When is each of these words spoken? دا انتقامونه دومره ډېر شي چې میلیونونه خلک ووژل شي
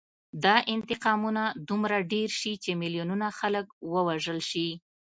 دا 0.43 0.55
انتقامونه 0.75 1.43
دومره 1.69 1.97
ډېر 2.13 2.29
شي 2.39 2.53
چې 2.63 2.71
میلیونونه 2.81 3.27
خلک 3.39 3.65
ووژل 3.93 4.39
شي 4.51 4.69